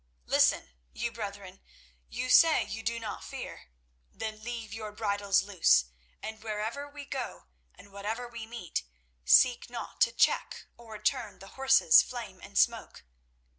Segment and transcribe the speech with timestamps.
[0.25, 1.61] Listen, you brethren;
[2.09, 3.69] you say you do not fear;
[4.11, 5.91] then leave your bridles loose,
[6.23, 8.83] and where'er we go and whate'er we meet
[9.25, 13.03] seek not to check or turn the horses Flame and Smoke.